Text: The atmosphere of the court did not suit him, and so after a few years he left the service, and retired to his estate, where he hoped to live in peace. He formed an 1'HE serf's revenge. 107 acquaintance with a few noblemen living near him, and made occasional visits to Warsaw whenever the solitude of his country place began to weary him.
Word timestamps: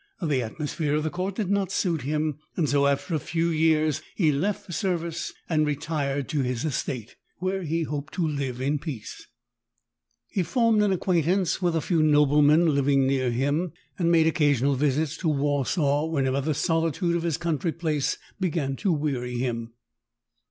The 0.19 0.41
atmosphere 0.41 0.95
of 0.95 1.03
the 1.03 1.11
court 1.11 1.35
did 1.35 1.51
not 1.51 1.71
suit 1.71 2.01
him, 2.01 2.39
and 2.57 2.67
so 2.67 2.87
after 2.87 3.13
a 3.13 3.19
few 3.19 3.49
years 3.49 4.01
he 4.15 4.31
left 4.31 4.65
the 4.65 4.73
service, 4.73 5.31
and 5.47 5.63
retired 5.63 6.27
to 6.29 6.41
his 6.41 6.65
estate, 6.65 7.17
where 7.37 7.61
he 7.61 7.83
hoped 7.83 8.11
to 8.15 8.27
live 8.27 8.59
in 8.59 8.79
peace. 8.79 9.27
He 10.27 10.41
formed 10.41 10.81
an 10.81 10.89
1'HE 10.89 10.93
serf's 10.93 11.07
revenge. 11.21 11.61
107 11.61 11.61
acquaintance 11.61 11.61
with 11.61 11.75
a 11.75 11.87
few 11.87 12.01
noblemen 12.01 12.73
living 12.73 13.05
near 13.05 13.29
him, 13.29 13.73
and 13.99 14.11
made 14.11 14.25
occasional 14.25 14.73
visits 14.73 15.17
to 15.17 15.29
Warsaw 15.29 16.07
whenever 16.07 16.41
the 16.41 16.55
solitude 16.55 17.15
of 17.15 17.21
his 17.21 17.37
country 17.37 17.71
place 17.71 18.17
began 18.39 18.75
to 18.77 18.91
weary 18.91 19.37
him. 19.37 19.73